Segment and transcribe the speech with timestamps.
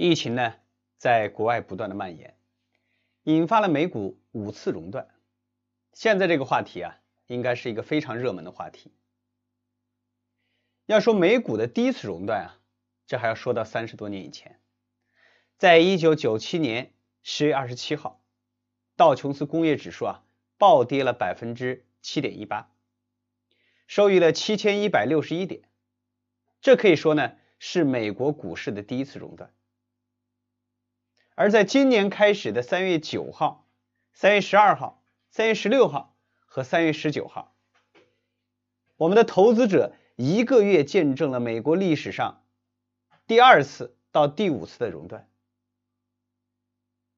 [0.00, 0.54] 疫情呢，
[0.96, 2.36] 在国外不断的蔓延，
[3.24, 5.08] 引发了美股五次熔断。
[5.92, 8.92] 现在这个话题啊，应该是一个非常热门的话题。
[10.86, 12.62] 要说美股的第一次熔断啊，
[13.08, 14.60] 这还要说到三十多年以前，
[15.56, 16.92] 在一九九七年
[17.24, 18.22] 十月二十七号，
[18.94, 20.22] 道琼斯工业指数啊
[20.58, 22.70] 暴跌了百分之七点一八，
[23.88, 25.62] 收于了七千一百六十一点。
[26.60, 29.52] 这可以说呢，是美国股市的第一次熔断。
[31.38, 33.64] 而在今年开始的三月九号、
[34.12, 37.54] 三月十二号、三月十六号和三月十九号，
[38.96, 42.42] 我们的投资者一个月见证了美国历史上
[43.28, 45.30] 第二次到第五次的熔断。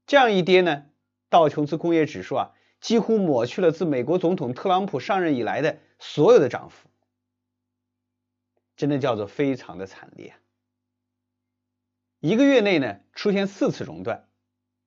[0.05, 0.85] 这样一跌呢，
[1.31, 6.91] 道琼斯工业指数啊，几乎抹去了自美国总统特朗普上任以来的所有的涨幅，
[8.77, 10.37] 真的叫做非常的惨烈啊。
[12.21, 14.29] 一个月内呢，出现四次熔断，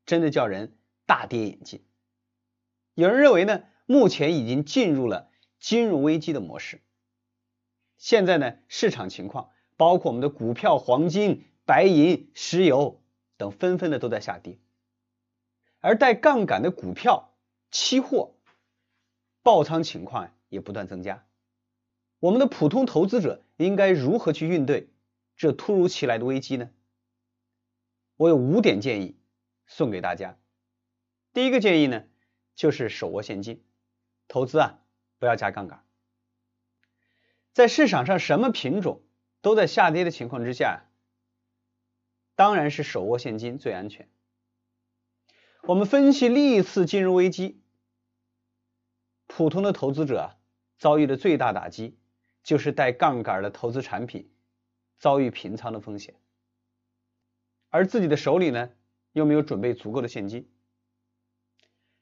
[0.06, 1.84] 真的叫人大跌眼镜。
[2.94, 6.84] 有人认为呢，目前已经进入了金融危机的模式。
[7.98, 13.02] 现在呢，市场情况包括我们的股票、黄金、白银、石油
[13.38, 14.60] 等，纷纷的都在下跌。
[15.80, 17.34] 而带杠杆的股票、
[17.72, 18.36] 期货
[19.42, 21.26] 爆仓情况也不断增加。
[22.20, 24.90] 我们的普通投资者应该如何去应对
[25.36, 26.70] 这突如其来的危机呢？
[28.24, 29.18] 我有五点建议
[29.68, 30.38] 送给大家。
[31.34, 32.06] 第一个建议呢，
[32.56, 33.62] 就是手握现金，
[34.30, 34.80] 投资啊
[35.20, 35.84] 不要加杠杆。
[37.52, 39.02] 在市场上什么品种
[39.42, 40.86] 都在下跌的情况之下，
[42.36, 44.08] 当然是手握现金最安全。
[45.64, 47.62] 我们分析历次金融危机，
[49.28, 50.38] 普通的投资者啊
[50.78, 51.98] 遭遇的最大打击
[52.42, 54.32] 就是带杠杆的投资产品
[54.98, 56.16] 遭遇平仓的风险。
[57.74, 58.70] 而自己的手里呢，
[59.14, 60.48] 又没有准备足够的现金，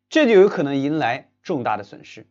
[0.09, 2.27] 这就有可能迎来重大的损失。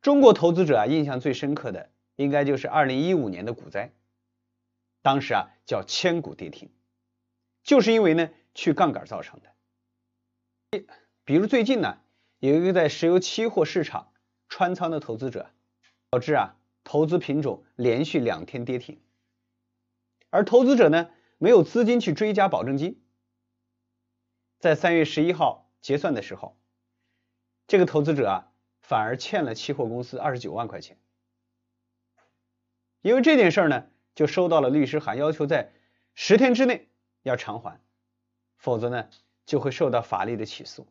[0.00, 3.92] 中国投资者啊，印象最深刻的应该就是二零一五年的股灾，
[5.02, 6.70] 当时啊叫千股跌停，
[7.62, 10.86] 就是因为呢去杠杆造成的。
[11.24, 11.98] 比如最近呢，
[12.38, 14.14] 有一个在石油期货市场
[14.48, 15.50] 穿仓的投资者，
[16.08, 19.02] 导致啊投资品种连续两天跌停，
[20.30, 21.10] 而投资者呢。
[21.42, 23.02] 没有资金去追加保证金，
[24.60, 26.56] 在三月十一号结算的时候，
[27.66, 31.00] 这个投资者啊反而欠了期货公司二十九万块钱。
[33.00, 35.72] 因为这件事呢，就收到了律师函，要求在
[36.14, 36.88] 十天之内
[37.24, 37.80] 要偿还，
[38.56, 39.08] 否则呢
[39.44, 40.86] 就会受到法律的起诉。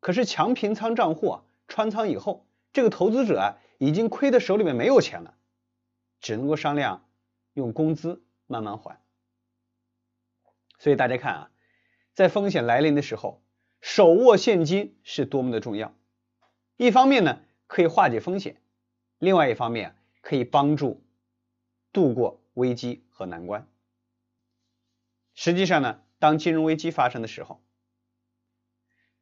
[0.00, 5.34] 可是强平仓账户啊穿仓以后，这个投资者啊已经亏的手里面没有钱了，
[6.22, 7.06] 只能够商量
[7.52, 8.98] 用工资慢慢还。
[10.78, 11.50] 所以大家看啊，
[12.14, 13.42] 在风险来临的时候，
[13.80, 15.94] 手握现金是多么的重要。
[16.76, 18.54] 一方面呢，可以化解风险；
[19.18, 21.02] 另外一方面，可以帮助
[21.92, 23.66] 度过危机和难关。
[25.34, 27.62] 实际上呢，当金融危机发生的时候，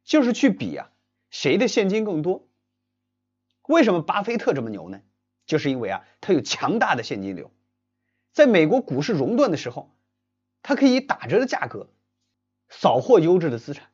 [0.03, 0.91] 就是去比啊，
[1.29, 2.47] 谁的现金更多。
[3.67, 5.01] 为什么巴菲特这么牛呢？
[5.45, 7.51] 就是因为啊，他有强大的现金流。
[8.33, 9.94] 在美国股市熔断的时候。
[10.67, 11.91] 它可以打折的价格
[12.69, 13.91] 扫获优质的资产。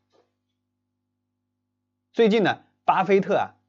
[2.13, 3.59] 最近呢，巴菲特啊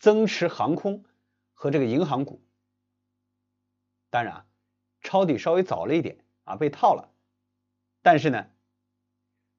[0.00, 1.04] 增持航空
[1.52, 2.42] 和这个银行股，
[4.10, 4.46] 当然啊
[5.02, 7.14] 抄底稍微早了一点啊被套了，
[8.02, 8.50] 但是呢，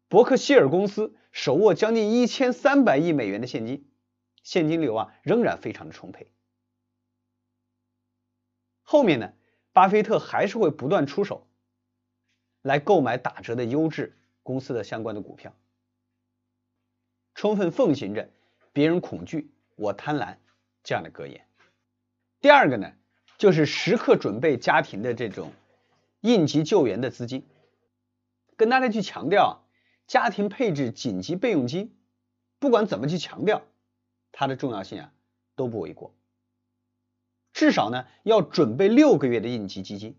[0.10, 3.90] 伯克希尔公司手握将近一千三百亿美元的现金，
[4.44, 6.34] 现金流啊仍然非常的充沛。
[8.82, 9.32] 后面呢，
[9.72, 11.48] 巴菲特还是会不断出手。
[12.64, 15.54] 来购买打折的优质公司的相关的股票，
[17.36, 18.30] 充分奉行着
[18.74, 20.38] “别人恐惧，我贪婪”
[20.84, 21.46] 这样的格言。
[22.42, 22.94] 第二个呢，
[23.38, 25.52] 就是时刻准备家庭的这种
[26.22, 27.46] 应急救援的资金，
[28.56, 29.64] 跟大家去强调
[30.08, 31.96] 家庭配置紧急备用金，
[32.60, 33.62] 不管怎么去强调
[34.32, 35.14] 它的重要性啊，
[35.56, 36.16] 都不为过。
[37.52, 40.18] 至少呢，要准备六个月的应急基金。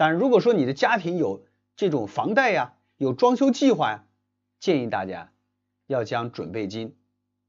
[0.00, 1.44] 但如果说你的家庭有
[1.76, 4.06] 这种房贷呀，有装修计划呀，
[4.58, 5.30] 建议大家
[5.84, 6.98] 要将准备金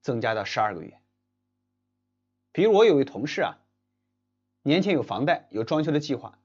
[0.01, 0.99] 增加到十二个月。
[2.51, 3.59] 比如我有位同事啊，
[4.63, 6.39] 年前有房贷，有装修的计划，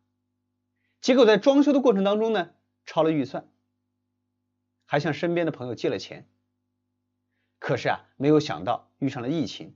[1.01, 2.55] 结果在装修的过程当中呢，
[2.85, 3.49] 超了预算，
[4.85, 6.29] 还向身边的朋友借了钱，
[7.59, 9.75] 可是啊，没有想到遇上了疫情，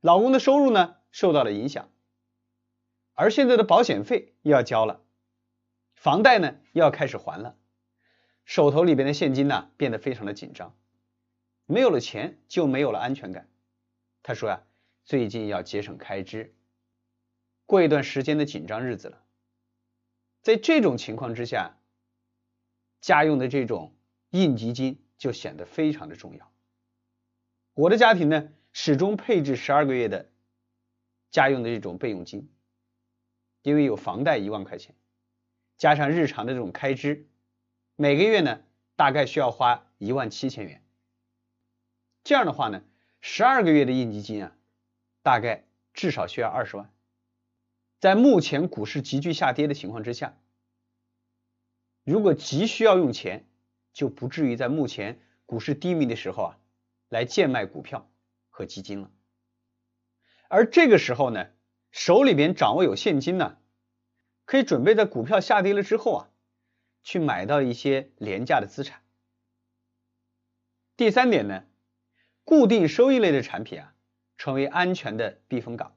[0.00, 1.90] 老公的收入呢受到了影响。
[3.16, 5.02] 而现在的保险费又要交了，
[5.94, 7.56] 房贷呢又要开始还了，
[8.44, 10.76] 手头里边的现金呢变得非常的紧张，
[11.64, 13.48] 没有了钱就没有了安全感。
[14.22, 14.62] 他说呀，
[15.04, 16.54] 最近要节省开支，
[17.64, 19.22] 过一段时间的紧张日子了。
[20.42, 21.78] 在这种情况之下，
[23.00, 23.94] 家用的这种
[24.28, 26.52] 应急金就显得非常的重要。
[27.72, 30.30] 我的家庭呢，始终配置十二个月的
[31.30, 32.48] 家用的这种备用金，
[33.66, 34.94] 因为有房贷一万块钱。
[35.76, 37.26] 加上日常的这种开支，
[37.96, 38.62] 每个月呢
[38.94, 40.84] 大概需要花一万七千元。
[42.22, 42.84] 这样的话呢，
[43.20, 44.56] 十二个月的应急金啊，
[45.24, 46.92] 大概至少需要二十万。
[47.98, 50.38] 在目前股市急剧下跌的情况之下，
[52.04, 53.48] 如果急需要用钱，
[53.92, 56.58] 就不至于在目前股市低迷的时候啊，
[57.08, 58.08] 来贱卖股票
[58.48, 59.10] 和基金了。
[60.48, 61.48] 而这个时候呢，
[61.96, 63.56] 手里边掌握有现金呢。
[64.44, 66.30] 可以准备在股票下跌了之后啊，
[67.02, 69.02] 去买到一些廉价的资产。
[70.94, 71.64] 第三点呢，
[72.44, 73.94] 固定收益类的产品啊，
[74.36, 75.96] 成为安全的避风港。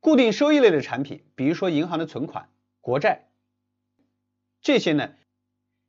[0.00, 3.30] 固定收益类的产品，比如说银行的存款、国债，
[4.60, 5.14] 这些呢，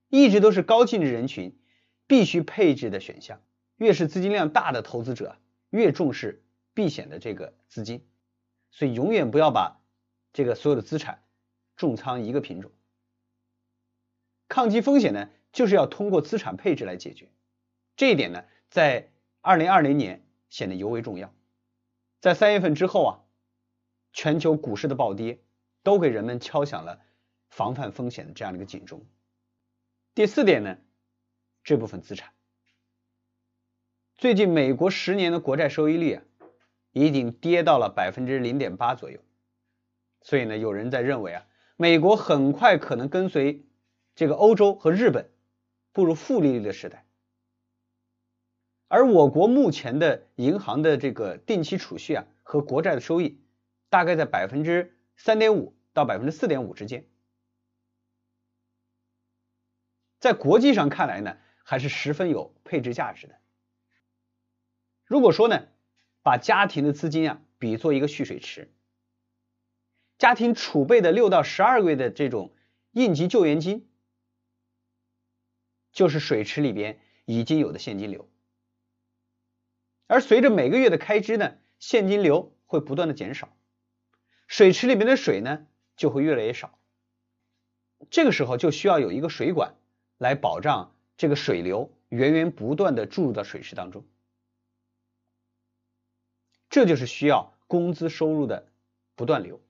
[0.09, 1.59] 一直都是高净值人群
[2.05, 3.41] 必须配置的选项。
[3.77, 5.37] 越是资金量大的投资者，
[5.71, 6.43] 越重视
[6.75, 8.05] 避险的这个资金，
[8.71, 9.77] 所以永远不要把。
[10.33, 11.21] 这个所有的资产
[11.75, 12.71] 重仓一个品种，
[14.47, 17.29] 抗击风险呢，就是要通过资产配置来解决。
[17.97, 21.33] 这一点呢，在二零二零年显得尤为重要。
[22.21, 23.11] 在三月份之后啊，
[24.13, 25.43] 全球股市的暴跌
[25.83, 27.01] 都给人们敲响了
[27.49, 29.05] 防范风险的这样的一个警钟。
[30.15, 30.77] 第四点呢，
[31.65, 32.31] 这部分资产，
[34.15, 36.23] 最近美国十年的国债收益率啊，
[36.91, 39.19] 已经跌到了百分之零点八左右。
[40.21, 41.45] 所以呢，有人在认为啊，
[41.75, 43.65] 美国很快可能跟随
[44.13, 45.31] 这个欧洲和日本
[45.91, 47.05] 步入负利率的时代，
[48.87, 53.41] 而我国目前的银行的这个定期储蓄啊和国债的收益
[53.89, 57.07] 大概在百分之三点五到百分之四点五之间，
[60.19, 63.39] 在国际上看来呢，还是十分有配置价值的。
[65.05, 65.67] 如果说呢，
[66.23, 68.71] 把家庭的资金啊比作一个蓄水池。
[70.17, 72.53] 家庭储备的六到十二个月的这种
[72.91, 73.87] 应急救援金，
[75.91, 78.29] 就是水池里边已经有的现金流，
[80.05, 83.55] 而随着每个月的开支呢，现金流会不断的减少，
[84.45, 85.65] 水池里面的水呢
[85.95, 86.77] 就会越来越少，
[88.11, 89.75] 这个时候就需要有一个水管
[90.19, 94.05] 来保障这个水流源源不断的注入到水池当中，
[96.71, 98.67] 这就是需要工资收入的
[99.15, 99.61] 不断流。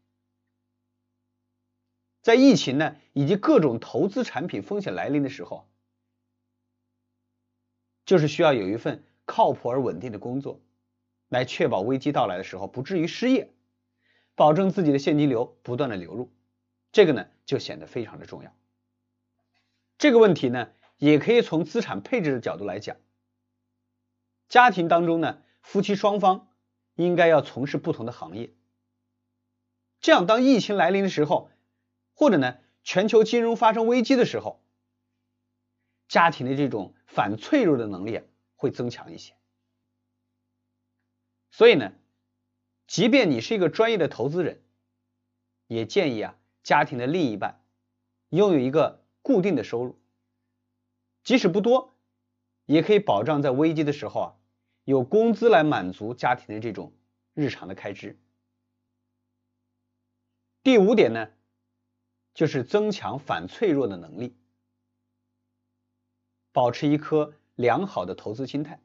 [2.21, 5.67] 在疫情呢以及各种投资产品风险来临的时候，
[8.05, 10.61] 就是需要有一份靠谱而稳定的工作，
[11.27, 13.51] 来确保危机到来的时候不至于失业，
[14.35, 16.31] 保证自己的现金流不断的流入，
[16.91, 18.55] 这个呢就显得非常的重要。
[19.97, 22.97] 这个问题呢也可以从资产配置的角度来讲，
[24.47, 26.47] 家庭当中呢夫妻双方
[26.95, 28.53] 应该要从事不同的行业，
[29.99, 31.49] 这样当疫情来临的时候。
[32.13, 34.61] 或者呢，全球金融发生危机的时候，
[36.07, 38.21] 家庭的这种反脆弱的能力
[38.55, 39.33] 会增强一些。
[41.49, 41.93] 所以呢，
[42.85, 44.61] 即便你是一个专业的投资人，
[45.65, 47.63] 也建议啊，家庭的另一半
[48.29, 49.99] 拥有一个固定的收入，
[51.23, 51.95] 即使不多，
[52.65, 54.35] 也可以保障在危机的时候啊，
[54.83, 56.93] 有工资来满足家庭的这种
[57.33, 58.19] 日常的开支。
[60.63, 61.29] 第五点呢。
[62.33, 64.37] 就是增强反脆弱的能力，
[66.53, 68.81] 保持一颗良好的投资心态。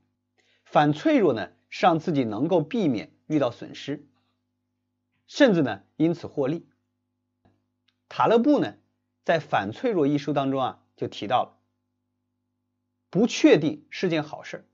[0.65, 4.05] 反脆弱呢，是让自己能够避免遇到损失，
[5.29, 6.69] 甚至呢因此获利。
[8.09, 8.77] 塔勒布呢
[9.25, 11.57] 在《反脆弱》一书当中啊就提到了，
[13.11, 14.69] 不确定是件好事，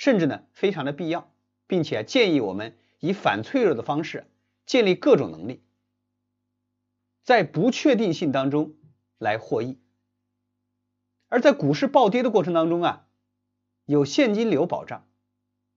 [0.00, 1.30] 甚至呢非常的必要，
[1.66, 4.26] 并且建议我们以反脆弱的方式
[4.64, 5.62] 建立各种能力。
[7.22, 8.74] 在不确定性当中
[9.18, 9.78] 来获益，
[11.28, 13.06] 而在股市暴跌的过程当中啊，
[13.84, 15.06] 有现金流保障，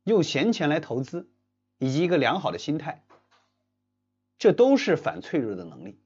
[0.05, 1.29] 用闲钱来投资，
[1.77, 3.03] 以及一个良好的心态，
[4.37, 5.99] 这都是反脆弱的能力。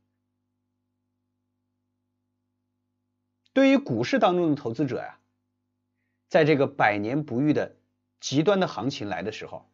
[3.53, 5.19] 对于股市当中的投资者呀，
[6.27, 7.76] 在这个百年不遇的
[8.19, 9.69] 极端的行情来的时候，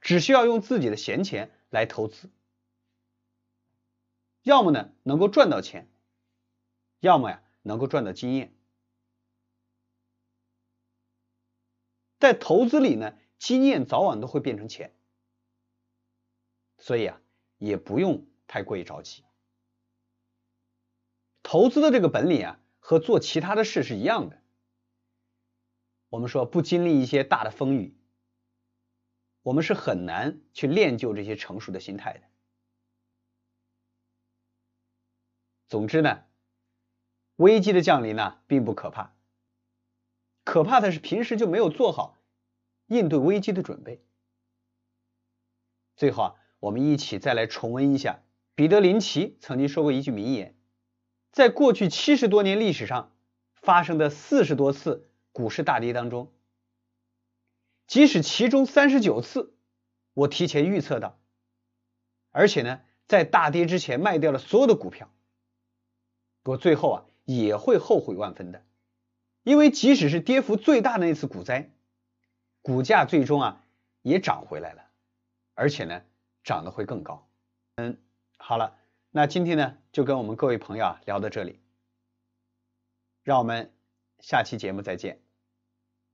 [0.00, 2.30] 只需要用自己的闲钱来投资。
[4.42, 5.88] 要么呢能够赚到钱，
[7.00, 8.54] 要么呀能够赚到经验。
[12.18, 14.94] 在投资里呢，经验早晚都会变成钱，
[16.78, 17.20] 所以啊
[17.58, 19.24] 也不用太过于着急。
[21.42, 24.42] 投资的这个本领啊，和做其他的事是一样的。
[26.14, 27.96] 我们说不经历一些大的风雨，
[29.42, 32.20] 我们是很难去练就这些成熟的心态的。
[35.66, 36.22] 总之呢，
[37.34, 39.16] 危机的降临呢并不可怕，
[40.44, 42.16] 可怕的是平时就没有做好
[42.86, 44.00] 应对危机的准备。
[45.96, 48.22] 最后啊，我们一起再来重温一下
[48.54, 50.56] 彼得林奇曾经说过一句名言：
[51.32, 53.12] 在过去七十多年历史上
[53.54, 55.10] 发生的四十多次。
[55.34, 56.32] 股市大跌当中，
[57.88, 59.52] 即使其中三十九次
[60.12, 61.18] 我提前预测到，
[62.30, 65.10] 而且呢，在大跌之前卖掉了所有的股票，
[66.44, 68.64] 我最后啊也会后悔万分的，
[69.42, 71.72] 因为即使是跌幅最大的那次股灾，
[72.62, 73.64] 股价最终啊
[74.02, 74.84] 也涨回来了，
[75.54, 76.04] 而且呢
[76.44, 77.28] 涨得会更高。
[77.74, 77.98] 嗯，
[78.36, 78.78] 好了，
[79.10, 81.58] 那今天呢就跟我们各位朋友啊聊到这里，
[83.24, 83.74] 让我们
[84.20, 85.23] 下期节目再见。